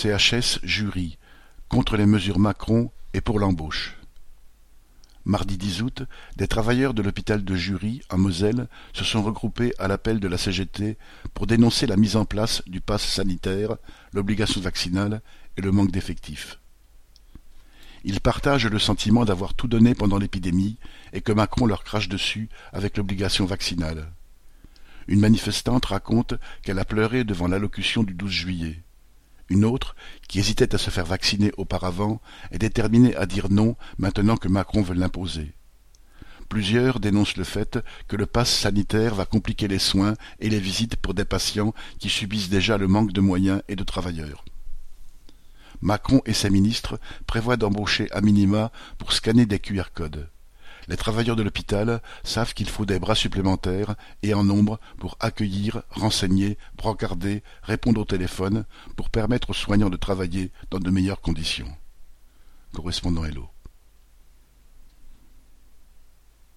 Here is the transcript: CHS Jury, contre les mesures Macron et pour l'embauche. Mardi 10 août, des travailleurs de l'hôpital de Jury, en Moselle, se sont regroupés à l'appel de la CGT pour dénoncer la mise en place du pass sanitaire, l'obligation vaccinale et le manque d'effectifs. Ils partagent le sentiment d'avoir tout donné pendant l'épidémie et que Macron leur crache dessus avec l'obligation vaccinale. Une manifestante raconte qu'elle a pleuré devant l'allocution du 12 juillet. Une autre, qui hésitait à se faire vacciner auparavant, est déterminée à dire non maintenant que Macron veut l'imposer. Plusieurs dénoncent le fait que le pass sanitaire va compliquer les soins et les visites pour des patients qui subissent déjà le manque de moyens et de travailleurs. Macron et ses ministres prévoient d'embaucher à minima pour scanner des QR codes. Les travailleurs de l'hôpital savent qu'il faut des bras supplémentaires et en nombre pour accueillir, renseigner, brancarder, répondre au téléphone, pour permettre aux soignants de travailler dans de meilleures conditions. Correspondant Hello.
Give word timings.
CHS 0.00 0.60
Jury, 0.62 1.18
contre 1.68 1.96
les 1.96 2.06
mesures 2.06 2.38
Macron 2.38 2.92
et 3.14 3.20
pour 3.20 3.40
l'embauche. 3.40 3.96
Mardi 5.24 5.58
10 5.58 5.82
août, 5.82 6.02
des 6.36 6.46
travailleurs 6.46 6.94
de 6.94 7.02
l'hôpital 7.02 7.44
de 7.44 7.54
Jury, 7.56 8.02
en 8.08 8.16
Moselle, 8.16 8.68
se 8.92 9.02
sont 9.02 9.24
regroupés 9.24 9.74
à 9.76 9.88
l'appel 9.88 10.20
de 10.20 10.28
la 10.28 10.38
CGT 10.38 10.98
pour 11.34 11.48
dénoncer 11.48 11.88
la 11.88 11.96
mise 11.96 12.14
en 12.14 12.24
place 12.24 12.62
du 12.68 12.80
pass 12.80 13.02
sanitaire, 13.02 13.76
l'obligation 14.12 14.60
vaccinale 14.60 15.20
et 15.56 15.62
le 15.62 15.72
manque 15.72 15.90
d'effectifs. 15.90 16.60
Ils 18.04 18.20
partagent 18.20 18.68
le 18.68 18.78
sentiment 18.78 19.24
d'avoir 19.24 19.54
tout 19.54 19.66
donné 19.66 19.96
pendant 19.96 20.18
l'épidémie 20.18 20.76
et 21.12 21.22
que 21.22 21.32
Macron 21.32 21.66
leur 21.66 21.82
crache 21.82 22.08
dessus 22.08 22.48
avec 22.72 22.96
l'obligation 22.98 23.46
vaccinale. 23.46 24.12
Une 25.08 25.18
manifestante 25.18 25.86
raconte 25.86 26.34
qu'elle 26.62 26.78
a 26.78 26.84
pleuré 26.84 27.24
devant 27.24 27.48
l'allocution 27.48 28.04
du 28.04 28.14
12 28.14 28.30
juillet. 28.30 28.84
Une 29.48 29.64
autre, 29.64 29.96
qui 30.28 30.38
hésitait 30.38 30.74
à 30.74 30.78
se 30.78 30.90
faire 30.90 31.06
vacciner 31.06 31.52
auparavant, 31.56 32.20
est 32.50 32.58
déterminée 32.58 33.16
à 33.16 33.26
dire 33.26 33.50
non 33.50 33.76
maintenant 33.96 34.36
que 34.36 34.48
Macron 34.48 34.82
veut 34.82 34.94
l'imposer. 34.94 35.52
Plusieurs 36.48 37.00
dénoncent 37.00 37.36
le 37.36 37.44
fait 37.44 37.78
que 38.08 38.16
le 38.16 38.26
pass 38.26 38.50
sanitaire 38.50 39.14
va 39.14 39.26
compliquer 39.26 39.68
les 39.68 39.78
soins 39.78 40.14
et 40.40 40.48
les 40.48 40.60
visites 40.60 40.96
pour 40.96 41.14
des 41.14 41.26
patients 41.26 41.74
qui 41.98 42.08
subissent 42.08 42.48
déjà 42.48 42.78
le 42.78 42.88
manque 42.88 43.12
de 43.12 43.20
moyens 43.20 43.62
et 43.68 43.76
de 43.76 43.84
travailleurs. 43.84 44.44
Macron 45.80 46.22
et 46.26 46.32
ses 46.32 46.50
ministres 46.50 46.98
prévoient 47.26 47.56
d'embaucher 47.56 48.10
à 48.12 48.20
minima 48.20 48.72
pour 48.98 49.12
scanner 49.12 49.46
des 49.46 49.58
QR 49.58 49.90
codes. 49.94 50.28
Les 50.88 50.96
travailleurs 50.96 51.36
de 51.36 51.42
l'hôpital 51.42 52.00
savent 52.24 52.54
qu'il 52.54 52.68
faut 52.68 52.86
des 52.86 52.98
bras 52.98 53.14
supplémentaires 53.14 53.94
et 54.22 54.32
en 54.32 54.42
nombre 54.42 54.80
pour 54.98 55.16
accueillir, 55.20 55.82
renseigner, 55.90 56.56
brancarder, 56.76 57.42
répondre 57.62 58.00
au 58.00 58.06
téléphone, 58.06 58.64
pour 58.96 59.10
permettre 59.10 59.50
aux 59.50 59.54
soignants 59.54 59.90
de 59.90 59.98
travailler 59.98 60.50
dans 60.70 60.78
de 60.78 60.90
meilleures 60.90 61.20
conditions. 61.20 61.70
Correspondant 62.72 63.24
Hello. 63.24 63.50